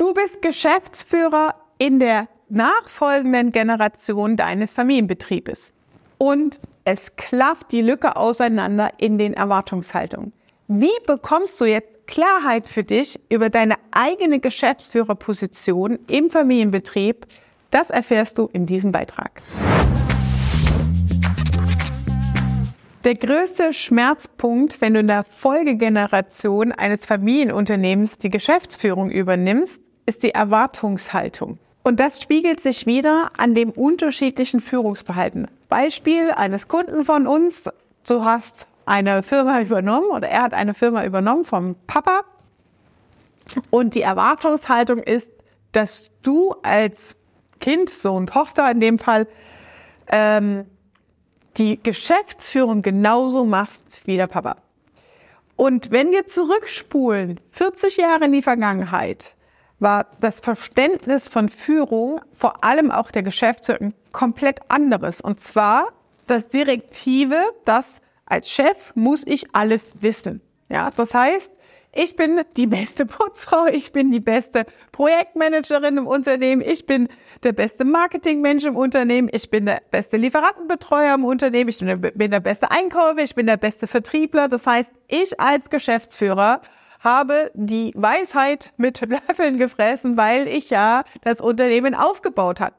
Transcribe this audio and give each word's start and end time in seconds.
Du 0.00 0.14
bist 0.14 0.40
Geschäftsführer 0.40 1.56
in 1.76 1.98
der 1.98 2.26
nachfolgenden 2.48 3.52
Generation 3.52 4.34
deines 4.34 4.72
Familienbetriebes. 4.72 5.74
Und 6.16 6.58
es 6.86 7.16
klafft 7.16 7.70
die 7.70 7.82
Lücke 7.82 8.16
auseinander 8.16 8.92
in 8.96 9.18
den 9.18 9.34
Erwartungshaltungen. 9.34 10.32
Wie 10.68 10.88
bekommst 11.06 11.60
du 11.60 11.66
jetzt 11.66 12.06
Klarheit 12.06 12.66
für 12.66 12.82
dich 12.82 13.20
über 13.28 13.50
deine 13.50 13.74
eigene 13.90 14.40
Geschäftsführerposition 14.40 15.98
im 16.06 16.30
Familienbetrieb? 16.30 17.26
Das 17.70 17.90
erfährst 17.90 18.38
du 18.38 18.48
in 18.54 18.64
diesem 18.64 18.92
Beitrag. 18.92 19.42
Der 23.04 23.16
größte 23.16 23.74
Schmerzpunkt, 23.74 24.80
wenn 24.80 24.94
du 24.94 25.00
in 25.00 25.08
der 25.08 25.24
Folgegeneration 25.24 26.72
eines 26.72 27.04
Familienunternehmens 27.04 28.16
die 28.16 28.30
Geschäftsführung 28.30 29.10
übernimmst, 29.10 29.80
ist 30.10 30.24
die 30.24 30.34
Erwartungshaltung. 30.34 31.58
Und 31.82 32.00
das 32.00 32.20
spiegelt 32.20 32.60
sich 32.60 32.84
wieder 32.84 33.30
an 33.38 33.54
dem 33.54 33.70
unterschiedlichen 33.70 34.60
Führungsverhalten. 34.60 35.46
Beispiel 35.68 36.32
eines 36.32 36.66
Kunden 36.66 37.04
von 37.04 37.26
uns, 37.26 37.70
du 38.06 38.24
hast 38.24 38.66
eine 38.86 39.22
Firma 39.22 39.60
übernommen 39.60 40.10
oder 40.10 40.28
er 40.28 40.42
hat 40.42 40.52
eine 40.52 40.74
Firma 40.74 41.04
übernommen 41.04 41.44
vom 41.44 41.76
Papa 41.86 42.22
und 43.70 43.94
die 43.94 44.02
Erwartungshaltung 44.02 44.98
ist, 44.98 45.30
dass 45.72 46.10
du 46.22 46.56
als 46.62 47.14
Kind, 47.60 47.88
Sohn, 47.88 48.26
Tochter 48.26 48.68
in 48.70 48.80
dem 48.80 48.98
Fall, 48.98 49.28
ähm, 50.08 50.66
die 51.56 51.80
Geschäftsführung 51.80 52.82
genauso 52.82 53.44
machst 53.44 54.02
wie 54.06 54.16
der 54.16 54.26
Papa. 54.26 54.56
Und 55.54 55.90
wenn 55.92 56.10
wir 56.10 56.26
zurückspulen, 56.26 57.38
40 57.52 57.98
Jahre 57.98 58.24
in 58.24 58.32
die 58.32 58.42
Vergangenheit, 58.42 59.34
war 59.80 60.06
das 60.20 60.40
Verständnis 60.40 61.28
von 61.28 61.48
Führung, 61.48 62.20
vor 62.32 62.62
allem 62.62 62.90
auch 62.90 63.10
der 63.10 63.22
Geschäftsführung, 63.22 63.94
komplett 64.12 64.60
anderes. 64.68 65.20
Und 65.20 65.40
zwar 65.40 65.88
das 66.26 66.48
Direktive, 66.48 67.36
dass 67.64 68.00
als 68.26 68.48
Chef 68.48 68.92
muss 68.94 69.26
ich 69.26 69.54
alles 69.54 69.94
wissen. 70.00 70.40
Ja, 70.68 70.90
das 70.94 71.14
heißt, 71.14 71.52
ich 71.92 72.14
bin 72.14 72.42
die 72.56 72.68
beste 72.68 73.06
Putzfrau, 73.06 73.66
ich 73.66 73.92
bin 73.92 74.10
die 74.10 74.20
beste 74.20 74.64
Projektmanagerin 74.92 75.96
im 75.96 76.06
Unternehmen, 76.06 76.62
ich 76.62 76.86
bin 76.86 77.08
der 77.42 77.52
beste 77.52 77.84
Marketingmensch 77.84 78.64
im 78.64 78.76
Unternehmen, 78.76 79.28
ich 79.32 79.50
bin 79.50 79.66
der 79.66 79.82
beste 79.90 80.16
Lieferantenbetreuer 80.16 81.14
im 81.14 81.24
Unternehmen, 81.24 81.70
ich 81.70 81.78
bin 81.78 82.30
der 82.30 82.40
beste 82.40 82.70
Einkäufer, 82.70 83.22
ich 83.22 83.34
bin 83.34 83.46
der 83.46 83.56
beste 83.56 83.86
Vertriebler. 83.88 84.46
Das 84.46 84.66
heißt, 84.66 84.90
ich 85.08 85.40
als 85.40 85.68
Geschäftsführer 85.70 86.60
habe 87.00 87.50
die 87.54 87.92
Weisheit 87.96 88.72
mit 88.76 89.00
Löffeln 89.06 89.58
gefressen, 89.58 90.16
weil 90.16 90.46
ich 90.46 90.70
ja 90.70 91.04
das 91.22 91.40
Unternehmen 91.40 91.94
aufgebaut 91.94 92.60
hat. 92.60 92.74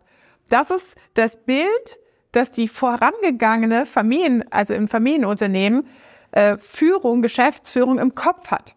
Das 0.50 0.70
ist 0.70 0.96
das 1.16 1.36
Bild, 1.36 2.00
das 2.32 2.52
die 2.52 2.68
vorangegangene 2.68 3.86
Familien, 3.86 4.46
also 4.52 4.74
im 4.74 4.88
Familienunternehmen, 4.88 5.88
äh, 6.32 6.58
Führung, 6.58 7.22
Geschäftsführung 7.22 8.00
im 8.00 8.16
Kopf 8.16 8.52
hat. 8.52 8.76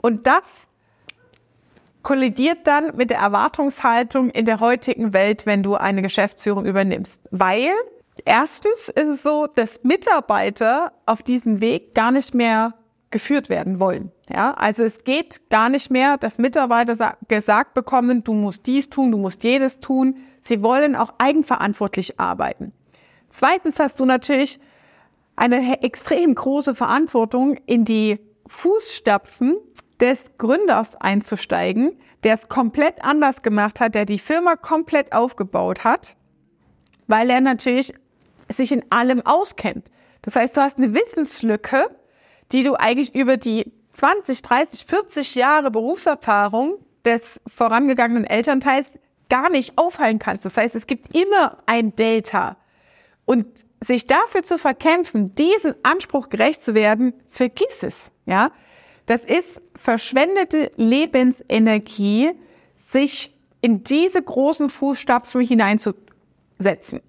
Und 0.00 0.26
das 0.26 0.68
kollidiert 2.02 2.66
dann 2.66 2.96
mit 2.96 3.10
der 3.10 3.18
Erwartungshaltung 3.18 4.30
in 4.30 4.44
der 4.44 4.60
heutigen 4.60 5.12
Welt, 5.12 5.46
wenn 5.46 5.62
du 5.62 5.76
eine 5.76 6.02
Geschäftsführung 6.02 6.66
übernimmst. 6.66 7.20
Weil 7.30 7.70
erstens 8.24 8.88
ist 8.88 9.08
es 9.08 9.22
so, 9.22 9.46
dass 9.46 9.82
Mitarbeiter 9.84 10.92
auf 11.06 11.22
diesem 11.22 11.60
Weg 11.60 11.94
gar 11.94 12.10
nicht 12.10 12.34
mehr 12.34 12.74
geführt 13.12 13.48
werden 13.48 13.78
wollen. 13.78 14.10
Ja, 14.28 14.54
also 14.54 14.82
es 14.82 15.04
geht 15.04 15.48
gar 15.50 15.68
nicht 15.68 15.90
mehr, 15.90 16.18
dass 16.18 16.38
Mitarbeiter 16.38 17.16
gesagt 17.28 17.74
bekommen, 17.74 18.24
du 18.24 18.32
musst 18.32 18.66
dies 18.66 18.90
tun, 18.90 19.12
du 19.12 19.18
musst 19.18 19.44
jedes 19.44 19.78
tun. 19.78 20.16
Sie 20.40 20.62
wollen 20.62 20.96
auch 20.96 21.14
eigenverantwortlich 21.18 22.18
arbeiten. 22.18 22.72
Zweitens 23.28 23.78
hast 23.78 24.00
du 24.00 24.04
natürlich 24.04 24.58
eine 25.36 25.82
extrem 25.82 26.34
große 26.34 26.74
Verantwortung, 26.74 27.56
in 27.66 27.84
die 27.84 28.18
Fußstapfen 28.46 29.56
des 30.00 30.36
Gründers 30.36 30.96
einzusteigen, 30.96 31.92
der 32.24 32.34
es 32.34 32.48
komplett 32.48 33.04
anders 33.04 33.42
gemacht 33.42 33.78
hat, 33.78 33.94
der 33.94 34.04
die 34.04 34.18
Firma 34.18 34.56
komplett 34.56 35.12
aufgebaut 35.12 35.84
hat, 35.84 36.16
weil 37.06 37.30
er 37.30 37.40
natürlich 37.40 37.94
sich 38.48 38.72
in 38.72 38.84
allem 38.90 39.24
auskennt. 39.24 39.86
Das 40.22 40.36
heißt, 40.36 40.56
du 40.56 40.60
hast 40.60 40.78
eine 40.78 40.92
Wissenslücke, 40.92 41.90
die 42.52 42.62
du 42.62 42.74
eigentlich 42.74 43.14
über 43.14 43.36
die 43.36 43.72
20, 43.94 44.42
30, 44.42 44.84
40 44.86 45.34
Jahre 45.34 45.70
Berufserfahrung 45.70 46.78
des 47.04 47.40
vorangegangenen 47.54 48.24
Elternteils 48.24 48.98
gar 49.28 49.50
nicht 49.50 49.78
aufhalten 49.78 50.18
kannst. 50.18 50.44
Das 50.44 50.56
heißt, 50.56 50.74
es 50.74 50.86
gibt 50.86 51.16
immer 51.16 51.58
ein 51.66 51.96
Delta. 51.96 52.56
Und 53.24 53.46
sich 53.80 54.06
dafür 54.06 54.42
zu 54.42 54.58
verkämpfen, 54.58 55.34
diesen 55.34 55.74
Anspruch 55.82 56.28
gerecht 56.28 56.62
zu 56.62 56.74
werden, 56.74 57.14
vergiss 57.28 57.82
es, 57.82 58.10
ja. 58.26 58.50
Das 59.06 59.24
ist 59.24 59.60
verschwendete 59.74 60.70
Lebensenergie, 60.76 62.30
sich 62.76 63.34
in 63.60 63.82
diese 63.82 64.22
großen 64.22 64.70
Fußstapfen 64.70 65.40
hineinzusetzen. 65.40 67.00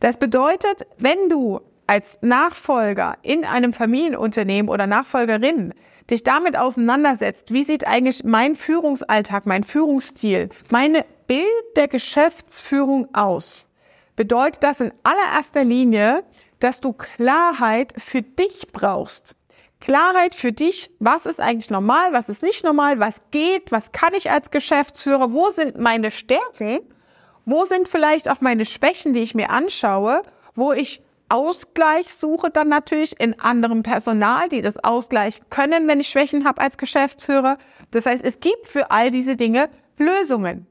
Das 0.00 0.16
bedeutet, 0.18 0.86
wenn 0.98 1.28
du 1.28 1.60
als 1.86 2.18
Nachfolger 2.22 3.16
in 3.22 3.44
einem 3.44 3.72
Familienunternehmen 3.72 4.70
oder 4.70 4.86
Nachfolgerin 4.86 5.74
dich 6.10 6.24
damit 6.24 6.56
auseinandersetzt, 6.56 7.52
wie 7.52 7.64
sieht 7.64 7.86
eigentlich 7.86 8.24
mein 8.24 8.54
Führungsalltag, 8.54 9.46
mein 9.46 9.64
Führungsstil, 9.64 10.50
meine 10.70 11.04
Bild 11.26 11.46
der 11.76 11.88
Geschäftsführung 11.88 13.14
aus, 13.14 13.68
bedeutet 14.16 14.62
das 14.62 14.80
in 14.80 14.92
allererster 15.02 15.64
Linie, 15.64 16.24
dass 16.60 16.80
du 16.80 16.92
Klarheit 16.92 17.94
für 17.98 18.22
dich 18.22 18.68
brauchst. 18.72 19.36
Klarheit 19.80 20.36
für 20.36 20.52
dich, 20.52 20.90
was 21.00 21.26
ist 21.26 21.40
eigentlich 21.40 21.70
normal, 21.70 22.12
was 22.12 22.28
ist 22.28 22.42
nicht 22.42 22.62
normal, 22.62 23.00
was 23.00 23.20
geht, 23.32 23.72
was 23.72 23.90
kann 23.90 24.14
ich 24.14 24.30
als 24.30 24.52
Geschäftsführer, 24.52 25.32
wo 25.32 25.50
sind 25.50 25.76
meine 25.76 26.12
Stärken, 26.12 26.80
wo 27.44 27.64
sind 27.64 27.88
vielleicht 27.88 28.30
auch 28.30 28.40
meine 28.40 28.64
Schwächen, 28.64 29.12
die 29.12 29.22
ich 29.22 29.34
mir 29.34 29.50
anschaue, 29.50 30.22
wo 30.54 30.72
ich 30.72 31.02
Ausgleich 31.32 32.12
suche 32.12 32.50
dann 32.50 32.68
natürlich 32.68 33.18
in 33.18 33.40
anderem 33.40 33.82
Personal, 33.82 34.50
die 34.50 34.60
das 34.60 34.76
Ausgleich 34.76 35.40
können, 35.48 35.88
wenn 35.88 35.98
ich 35.98 36.08
Schwächen 36.08 36.44
habe 36.44 36.60
als 36.60 36.76
Geschäftsführer. 36.76 37.56
Das 37.90 38.04
heißt, 38.04 38.22
es 38.22 38.40
gibt 38.40 38.68
für 38.68 38.90
all 38.90 39.10
diese 39.10 39.34
Dinge 39.34 39.70
Lösungen. 39.98 40.66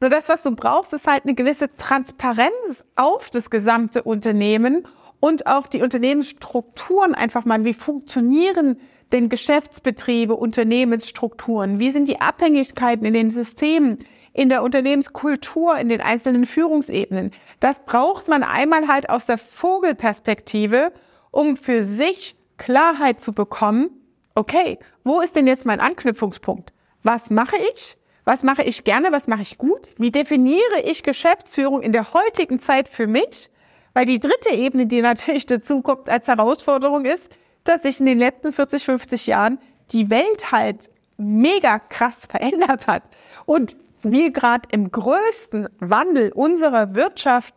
Nur 0.00 0.10
das, 0.10 0.28
was 0.28 0.42
du 0.42 0.50
brauchst, 0.56 0.92
ist 0.92 1.06
halt 1.06 1.24
eine 1.24 1.34
gewisse 1.34 1.74
Transparenz 1.76 2.84
auf 2.96 3.30
das 3.30 3.48
gesamte 3.50 4.02
Unternehmen 4.02 4.88
und 5.20 5.46
auf 5.46 5.68
die 5.68 5.82
Unternehmensstrukturen 5.82 7.14
einfach 7.14 7.44
mal. 7.44 7.64
Wie 7.64 7.72
funktionieren 7.72 8.80
denn 9.12 9.28
Geschäftsbetriebe, 9.28 10.34
Unternehmensstrukturen? 10.34 11.78
Wie 11.78 11.92
sind 11.92 12.08
die 12.08 12.20
Abhängigkeiten 12.20 13.06
in 13.06 13.14
den 13.14 13.30
Systemen? 13.30 13.98
In 14.32 14.48
der 14.48 14.62
Unternehmenskultur, 14.62 15.76
in 15.76 15.88
den 15.88 16.00
einzelnen 16.00 16.46
Führungsebenen. 16.46 17.32
Das 17.60 17.80
braucht 17.84 18.28
man 18.28 18.42
einmal 18.42 18.88
halt 18.88 19.10
aus 19.10 19.26
der 19.26 19.38
Vogelperspektive, 19.38 20.92
um 21.30 21.56
für 21.56 21.84
sich 21.84 22.36
Klarheit 22.56 23.20
zu 23.20 23.32
bekommen. 23.32 23.90
Okay, 24.34 24.78
wo 25.04 25.20
ist 25.20 25.36
denn 25.36 25.46
jetzt 25.46 25.66
mein 25.66 25.80
Anknüpfungspunkt? 25.80 26.72
Was 27.02 27.30
mache 27.30 27.56
ich? 27.74 27.98
Was 28.24 28.42
mache 28.42 28.62
ich 28.62 28.84
gerne? 28.84 29.10
Was 29.10 29.26
mache 29.26 29.42
ich 29.42 29.58
gut? 29.58 29.88
Wie 29.98 30.10
definiere 30.10 30.80
ich 30.84 31.02
Geschäftsführung 31.02 31.82
in 31.82 31.92
der 31.92 32.14
heutigen 32.14 32.58
Zeit 32.58 32.88
für 32.88 33.06
mich? 33.06 33.50
Weil 33.94 34.06
die 34.06 34.20
dritte 34.20 34.50
Ebene, 34.50 34.86
die 34.86 35.02
natürlich 35.02 35.46
dazu 35.46 35.82
kommt 35.82 36.08
als 36.08 36.28
Herausforderung 36.28 37.04
ist, 37.04 37.28
dass 37.64 37.82
sich 37.82 38.00
in 38.00 38.06
den 38.06 38.18
letzten 38.18 38.52
40, 38.52 38.84
50 38.84 39.26
Jahren 39.26 39.58
die 39.92 40.08
Welt 40.08 40.52
halt 40.52 40.90
mega 41.16 41.78
krass 41.78 42.26
verändert 42.30 42.86
hat. 42.86 43.02
Und 43.44 43.76
wir 44.02 44.30
gerade 44.30 44.68
im 44.72 44.90
größten 44.90 45.68
Wandel 45.78 46.32
unserer 46.32 46.94
Wirtschaft 46.94 47.54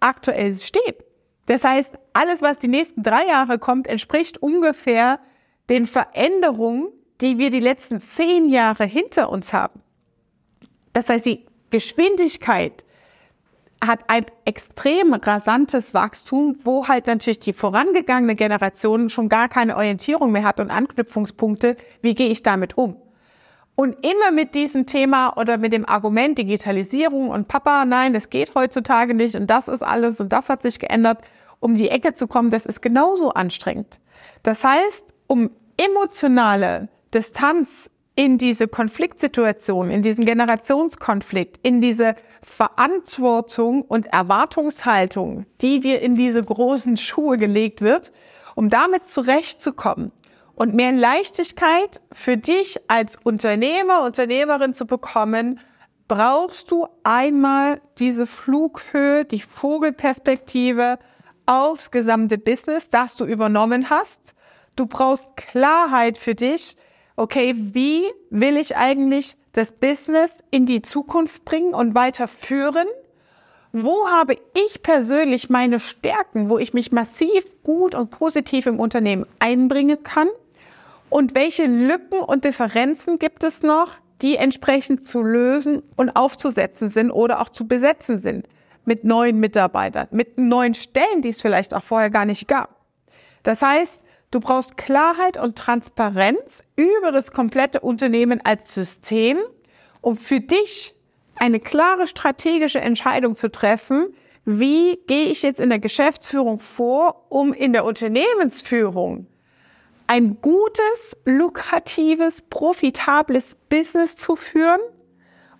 aktuell 0.00 0.54
stehen. 0.56 0.94
Das 1.46 1.64
heißt, 1.64 1.98
alles, 2.12 2.42
was 2.42 2.58
die 2.58 2.68
nächsten 2.68 3.02
drei 3.02 3.26
Jahre 3.26 3.58
kommt, 3.58 3.86
entspricht 3.86 4.38
ungefähr 4.38 5.20
den 5.68 5.86
Veränderungen, 5.86 6.88
die 7.20 7.38
wir 7.38 7.50
die 7.50 7.60
letzten 7.60 8.00
zehn 8.00 8.48
Jahre 8.48 8.84
hinter 8.84 9.30
uns 9.30 9.52
haben. 9.52 9.80
Das 10.92 11.08
heißt, 11.08 11.26
die 11.26 11.46
Geschwindigkeit 11.70 12.84
hat 13.84 14.00
ein 14.08 14.26
extrem 14.44 15.12
rasantes 15.14 15.94
Wachstum, 15.94 16.56
wo 16.64 16.88
halt 16.88 17.06
natürlich 17.06 17.40
die 17.40 17.52
vorangegangene 17.52 18.34
Generation 18.34 19.10
schon 19.10 19.28
gar 19.28 19.48
keine 19.48 19.76
Orientierung 19.76 20.32
mehr 20.32 20.44
hat 20.44 20.60
und 20.60 20.70
Anknüpfungspunkte. 20.70 21.76
Wie 22.00 22.14
gehe 22.14 22.28
ich 22.28 22.42
damit 22.42 22.76
um? 22.76 22.96
Und 23.76 23.94
immer 24.04 24.32
mit 24.32 24.54
diesem 24.54 24.86
Thema 24.86 25.36
oder 25.36 25.58
mit 25.58 25.74
dem 25.74 25.86
Argument 25.86 26.38
Digitalisierung 26.38 27.28
und 27.28 27.46
Papa, 27.46 27.84
nein, 27.84 28.14
das 28.14 28.30
geht 28.30 28.54
heutzutage 28.54 29.12
nicht 29.12 29.34
und 29.34 29.48
das 29.48 29.68
ist 29.68 29.82
alles 29.82 30.18
und 30.18 30.32
das 30.32 30.48
hat 30.48 30.62
sich 30.62 30.78
geändert, 30.78 31.18
um 31.60 31.74
die 31.74 31.90
Ecke 31.90 32.14
zu 32.14 32.26
kommen, 32.26 32.50
das 32.50 32.64
ist 32.64 32.80
genauso 32.80 33.30
anstrengend. 33.30 34.00
Das 34.42 34.64
heißt, 34.64 35.14
um 35.26 35.50
emotionale 35.76 36.88
Distanz 37.12 37.90
in 38.14 38.38
diese 38.38 38.66
Konfliktsituation, 38.66 39.90
in 39.90 40.00
diesen 40.00 40.24
Generationskonflikt, 40.24 41.58
in 41.62 41.82
diese 41.82 42.14
Verantwortung 42.42 43.82
und 43.82 44.06
Erwartungshaltung, 44.06 45.44
die 45.60 45.80
dir 45.80 46.00
in 46.00 46.14
diese 46.14 46.42
großen 46.42 46.96
Schuhe 46.96 47.36
gelegt 47.36 47.82
wird, 47.82 48.10
um 48.54 48.70
damit 48.70 49.06
zurechtzukommen 49.06 50.12
und 50.56 50.74
mehr 50.74 50.90
Leichtigkeit 50.90 52.00
für 52.10 52.36
dich 52.36 52.80
als 52.88 53.16
Unternehmer, 53.22 54.02
Unternehmerin 54.02 54.74
zu 54.74 54.86
bekommen, 54.86 55.60
brauchst 56.08 56.70
du 56.70 56.88
einmal 57.04 57.80
diese 57.98 58.26
Flughöhe, 58.26 59.24
die 59.26 59.40
Vogelperspektive 59.40 60.98
aufs 61.44 61.90
gesamte 61.90 62.38
Business, 62.38 62.88
das 62.90 63.16
du 63.16 63.26
übernommen 63.26 63.90
hast. 63.90 64.34
Du 64.76 64.86
brauchst 64.86 65.26
Klarheit 65.36 66.16
für 66.16 66.34
dich, 66.34 66.76
okay, 67.16 67.54
wie 67.56 68.04
will 68.30 68.56
ich 68.56 68.76
eigentlich 68.76 69.36
das 69.52 69.72
Business 69.72 70.38
in 70.50 70.64
die 70.64 70.80
Zukunft 70.80 71.44
bringen 71.44 71.74
und 71.74 71.94
weiterführen? 71.94 72.86
Wo 73.72 74.08
habe 74.08 74.38
ich 74.54 74.82
persönlich 74.82 75.50
meine 75.50 75.80
Stärken, 75.80 76.48
wo 76.48 76.58
ich 76.58 76.72
mich 76.72 76.92
massiv 76.92 77.44
gut 77.62 77.94
und 77.94 78.10
positiv 78.10 78.64
im 78.64 78.80
Unternehmen 78.80 79.26
einbringen 79.38 80.02
kann? 80.02 80.28
Und 81.08 81.34
welche 81.34 81.66
Lücken 81.66 82.20
und 82.20 82.44
Differenzen 82.44 83.18
gibt 83.18 83.44
es 83.44 83.62
noch, 83.62 83.92
die 84.22 84.36
entsprechend 84.36 85.06
zu 85.06 85.22
lösen 85.22 85.82
und 85.96 86.10
aufzusetzen 86.10 86.88
sind 86.88 87.10
oder 87.10 87.40
auch 87.40 87.48
zu 87.48 87.68
besetzen 87.68 88.18
sind 88.18 88.48
mit 88.84 89.04
neuen 89.04 89.38
Mitarbeitern, 89.38 90.08
mit 90.10 90.38
neuen 90.38 90.74
Stellen, 90.74 91.22
die 91.22 91.30
es 91.30 91.42
vielleicht 91.42 91.74
auch 91.74 91.82
vorher 91.82 92.10
gar 92.10 92.24
nicht 92.24 92.48
gab. 92.48 92.76
Das 93.42 93.62
heißt, 93.62 94.06
Du 94.30 94.40
brauchst 94.40 94.76
Klarheit 94.76 95.36
und 95.36 95.56
Transparenz 95.56 96.64
über 96.74 97.12
das 97.12 97.30
komplette 97.30 97.80
Unternehmen 97.80 98.40
als 98.44 98.74
System, 98.74 99.38
um 100.00 100.16
für 100.16 100.40
dich 100.40 100.94
eine 101.36 101.60
klare 101.60 102.06
strategische 102.06 102.80
Entscheidung 102.80 103.36
zu 103.36 103.50
treffen, 103.50 104.14
wie 104.44 104.98
gehe 105.06 105.26
ich 105.26 105.42
jetzt 105.42 105.60
in 105.60 105.70
der 105.70 105.78
Geschäftsführung 105.78 106.58
vor, 106.58 107.26
um 107.28 107.52
in 107.52 107.72
der 107.72 107.84
Unternehmensführung 107.84 109.26
ein 110.06 110.40
gutes, 110.40 111.16
lukratives, 111.24 112.42
profitables 112.42 113.56
Business 113.68 114.16
zu 114.16 114.36
führen, 114.36 114.80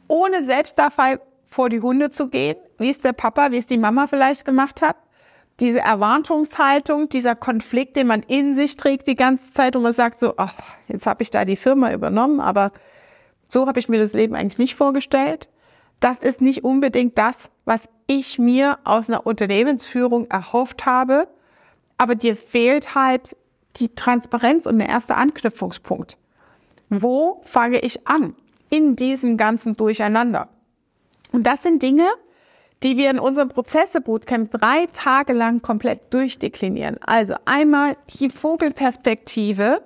ohne 0.09 0.45
selbst 0.45 0.79
dabei 0.79 1.21
vor 1.47 1.69
die 1.69 1.81
Hunde 1.81 2.11
zu 2.11 2.29
gehen, 2.29 2.57
wie 2.79 2.91
es 2.91 2.99
der 2.99 3.13
Papa, 3.13 3.51
wie 3.51 3.59
es 3.59 3.67
die 3.67 3.79
Mama 3.79 4.07
vielleicht 4.07 4.45
gemacht 4.45 4.83
hat, 4.83 4.97
diese 5.59 5.81
Erwartungshaltung, 5.81 7.09
dieser 7.09 7.35
Konflikt, 7.35 7.97
den 7.97 8.07
man 8.07 8.23
in 8.23 8.55
sich 8.55 8.77
trägt 8.77 9.07
die 9.07 9.15
ganze 9.15 9.53
Zeit 9.53 9.75
und 9.75 9.83
man 9.83 9.95
sagt 9.95 10.19
so, 10.19 10.35
ach, 10.37 10.55
jetzt 10.87 11.07
habe 11.07 11.23
ich 11.23 11.31
da 11.31 11.45
die 11.45 11.57
Firma 11.57 11.93
übernommen, 11.93 12.41
aber 12.41 12.73
so 13.49 13.67
habe 13.67 13.79
ich 13.79 13.89
mir 13.89 13.99
das 13.99 14.13
Leben 14.13 14.35
eigentlich 14.35 14.59
nicht 14.59 14.75
vorgestellt. 14.75 15.49
Das 15.99 16.19
ist 16.19 16.43
nicht 16.43 16.63
unbedingt 16.63 17.17
das, 17.17 17.49
was 17.65 17.89
ich 18.07 18.39
mir 18.39 18.79
aus 18.85 19.09
einer 19.09 19.27
Unternehmensführung 19.27 20.27
erhofft 20.31 20.85
habe, 20.85 21.27
aber 21.97 22.15
dir 22.15 22.37
fehlt 22.37 22.95
halt 22.95 23.35
die 23.77 23.95
Transparenz 23.95 24.67
und 24.67 24.79
der 24.79 24.89
erste 24.89 25.17
Anknüpfungspunkt. 25.17 26.17
Wo 26.89 27.41
fange 27.45 27.81
ich 27.81 28.07
an 28.07 28.35
in 28.71 28.97
diesem 28.97 29.37
ganzen 29.37 29.77
Durcheinander? 29.77 30.49
Und 31.33 31.45
das 31.45 31.63
sind 31.63 31.83
Dinge, 31.83 32.07
die 32.83 32.97
wir 32.97 33.11
in 33.11 33.19
unserem 33.19 33.49
Prozesse-Bootcamp 33.49 34.51
drei 34.53 34.87
Tage 34.93 35.33
lang 35.33 35.63
komplett 35.63 36.13
durchdeklinieren. 36.13 36.99
Also 37.03 37.35
einmal 37.45 37.97
die 38.21 38.31
Vogelperspektive 38.31 39.83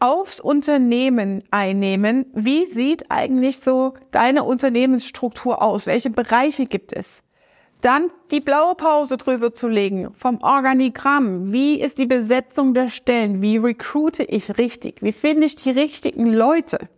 aufs 0.00 0.38
Unternehmen 0.38 1.42
einnehmen. 1.50 2.26
Wie 2.32 2.66
sieht 2.66 3.10
eigentlich 3.10 3.58
so 3.58 3.94
deine 4.10 4.44
Unternehmensstruktur 4.44 5.62
aus? 5.62 5.86
Welche 5.86 6.10
Bereiche 6.10 6.66
gibt 6.66 6.92
es? 6.92 7.22
Dann 7.80 8.10
die 8.30 8.40
blaue 8.40 8.74
Pause 8.74 9.16
drüber 9.16 9.54
zu 9.54 9.68
legen 9.68 10.12
vom 10.14 10.42
Organigramm. 10.42 11.52
Wie 11.52 11.80
ist 11.80 11.98
die 11.98 12.06
Besetzung 12.06 12.74
der 12.74 12.88
Stellen? 12.88 13.40
Wie 13.40 13.56
recruite 13.56 14.24
ich 14.24 14.58
richtig? 14.58 15.02
Wie 15.02 15.12
finde 15.12 15.46
ich 15.46 15.56
die 15.56 15.70
richtigen 15.70 16.32
Leute? 16.32 16.88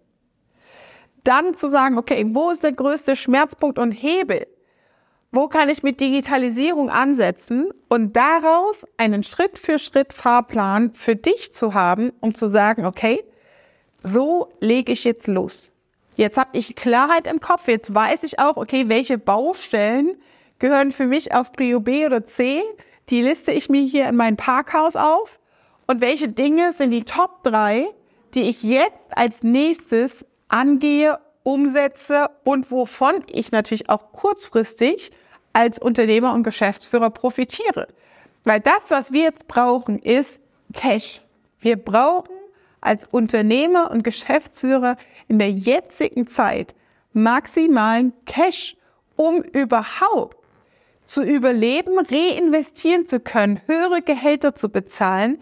Dann 1.23 1.55
zu 1.55 1.69
sagen, 1.69 1.99
okay, 1.99 2.25
wo 2.29 2.51
ist 2.51 2.63
der 2.63 2.73
größte 2.73 3.15
Schmerzpunkt 3.15 3.79
und 3.79 3.93
Hebel? 3.93 4.47
wo 5.33 5.47
kann 5.49 5.69
ich 5.69 5.83
mit 5.83 6.01
Digitalisierung 6.01 6.91
ansetzen 6.91 7.71
und 7.89 8.17
daraus 8.17 8.85
einen 8.97 9.23
Schritt 9.23 9.59
für 9.59 9.79
Schritt 9.79 10.13
Fahrplan 10.13 10.95
für 10.95 11.15
dich 11.15 11.55
zu 11.55 11.75
haben, 11.75 12.13
um 12.21 12.35
zu 12.35 12.49
sagen, 12.49 12.85
okay, 12.85 13.23
so 14.03 14.49
lege 14.61 14.93
ich 14.93 15.05
jetzt 15.05 15.29
los. 15.29 15.71
Jetzt 16.17 16.37
habe 16.37 16.51
ich 16.53 16.75
Klarheit 16.75 17.27
im 17.27 17.41
Kopf, 17.41 17.69
jetzt 17.69 17.95
weiß 17.95 18.25
ich 18.25 18.39
auch, 18.41 18.57
okay, 18.57 18.89
welche 18.89 19.19
Baustellen 19.19 20.17
gehören 20.61 20.93
für 20.93 21.07
mich 21.07 21.35
auf 21.35 21.51
Prio 21.51 21.81
B 21.81 22.07
oder 22.07 22.25
C, 22.25 22.63
die 23.09 23.23
liste 23.23 23.51
ich 23.51 23.69
mir 23.69 23.83
hier 23.83 24.09
in 24.09 24.15
mein 24.15 24.37
Parkhaus 24.37 24.95
auf 24.95 25.41
und 25.89 26.01
welche 26.01 26.29
Dinge 26.29 26.73
sind 26.73 26.93
die 26.93 27.03
Top 27.03 27.43
3, 27.43 27.89
die 28.35 28.43
ich 28.43 28.63
jetzt 28.63 28.95
als 29.11 29.43
nächstes 29.43 30.25
angehe, 30.49 31.19
umsetze 31.43 32.31
und 32.45 32.71
wovon 32.71 33.25
ich 33.27 33.51
natürlich 33.51 33.89
auch 33.89 34.13
kurzfristig 34.13 35.11
als 35.53 35.79
Unternehmer 35.81 36.35
und 36.35 36.45
Geschäftsführer 36.45 37.11
profitiere. 37.11 37.89
Weil 38.45 38.61
das, 38.61 38.91
was 38.91 39.13
wir 39.13 39.23
jetzt 39.23 39.49
brauchen, 39.49 39.99
ist 39.99 40.41
Cash. 40.73 41.23
Wir 41.59 41.77
brauchen 41.77 42.35
als 42.81 43.05
Unternehmer 43.11 43.91
und 43.91 44.05
Geschäftsführer 44.05 44.97
in 45.29 45.39
der 45.39 45.51
jetzigen 45.51 46.27
Zeit 46.27 46.75
maximalen 47.13 48.13
Cash, 48.27 48.77
um 49.17 49.43
überhaupt 49.43 50.40
zu 51.11 51.25
überleben, 51.25 51.99
reinvestieren 51.99 53.05
zu 53.05 53.19
können, 53.19 53.61
höhere 53.67 54.01
Gehälter 54.01 54.55
zu 54.55 54.69
bezahlen, 54.69 55.41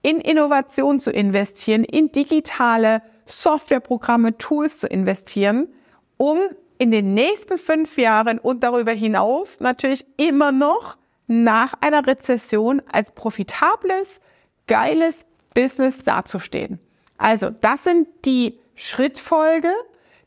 in 0.00 0.18
Innovation 0.18 0.98
zu 0.98 1.10
investieren, 1.10 1.84
in 1.84 2.10
digitale 2.10 3.02
Softwareprogramme, 3.26 4.38
Tools 4.38 4.78
zu 4.78 4.86
investieren, 4.86 5.68
um 6.16 6.38
in 6.78 6.90
den 6.90 7.12
nächsten 7.12 7.58
fünf 7.58 7.98
Jahren 7.98 8.38
und 8.38 8.64
darüber 8.64 8.92
hinaus 8.92 9.60
natürlich 9.60 10.06
immer 10.16 10.52
noch 10.52 10.96
nach 11.26 11.74
einer 11.82 12.06
Rezession 12.06 12.80
als 12.90 13.10
profitables, 13.10 14.22
geiles 14.66 15.26
Business 15.52 15.98
dazustehen. 15.98 16.78
Also 17.18 17.50
das 17.50 17.84
sind 17.84 18.08
die 18.24 18.58
Schrittfolge, 18.74 19.70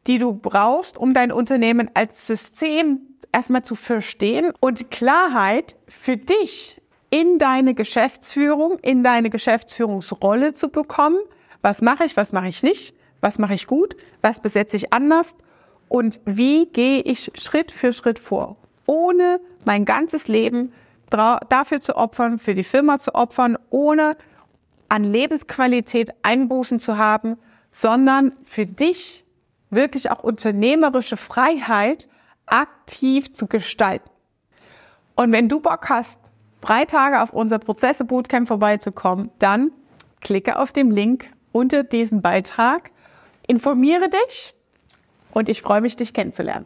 die 0.08 0.18
du 0.18 0.34
brauchst, 0.34 0.98
um 0.98 1.14
dein 1.14 1.32
Unternehmen 1.32 1.90
als 1.94 2.28
System 2.28 3.02
erstmal 3.32 3.64
zu 3.64 3.76
verstehen 3.76 4.52
und 4.60 4.92
Klarheit 4.92 5.76
für 5.88 6.18
dich 6.18 6.82
in 7.10 7.40
deine 7.40 7.74
Geschäftsführung, 7.74 8.80
in 8.80 9.04
deine 9.04 9.30
Geschäftsführungsrolle 9.30 10.54
zu 10.54 10.70
bekommen. 10.70 11.20
Was 11.62 11.82
mache 11.82 12.06
ich, 12.06 12.18
was 12.18 12.32
mache 12.32 12.48
ich 12.48 12.64
nicht? 12.64 12.96
Was 13.22 13.40
mache 13.40 13.54
ich 13.54 13.68
gut? 13.68 13.96
Was 14.22 14.40
besetze 14.40 14.76
ich 14.76 14.92
anders? 14.92 15.36
und 15.94 16.20
wie 16.26 16.66
gehe 16.66 17.02
ich 17.02 17.32
Schritt 17.36 17.72
für 17.72 17.94
Schritt 17.94 18.18
vor, 18.18 18.58
ohne 18.88 19.40
mein 19.64 19.86
ganzes 19.86 20.28
Leben 20.28 20.74
dafür 21.12 21.82
zu 21.82 21.96
opfern, 21.96 22.40
für 22.40 22.56
die 22.56 22.64
Firma 22.64 22.98
zu 22.98 23.14
opfern, 23.14 23.60
ohne 23.70 24.18
an 24.90 25.04
Lebensqualität 25.04 26.10
Einbußen 26.24 26.80
zu 26.80 26.98
haben, 26.98 27.38
sondern 27.70 28.34
für 28.44 28.66
dich 28.66 29.23
wirklich 29.76 30.12
auch 30.12 30.24
unternehmerische 30.24 31.18
Freiheit 31.18 32.08
aktiv 32.46 33.34
zu 33.34 33.48
gestalten. 33.48 34.10
Und 35.16 35.32
wenn 35.32 35.50
du 35.50 35.60
Bock 35.60 35.90
hast, 35.90 36.20
drei 36.62 36.86
Tage 36.86 37.22
auf 37.22 37.32
unser 37.32 37.60
Prozesse 37.60 38.06
Bootcamp 38.06 38.48
vorbeizukommen, 38.48 39.32
dann 39.40 39.72
klicke 40.22 40.58
auf 40.58 40.72
den 40.72 40.92
Link 40.92 41.30
unter 41.52 41.84
diesem 41.84 42.22
Beitrag, 42.22 42.92
informiere 43.48 44.10
dich 44.10 44.54
und 45.32 45.50
ich 45.50 45.62
freue 45.62 45.82
mich, 45.82 45.96
dich 45.96 46.14
kennenzulernen. 46.14 46.66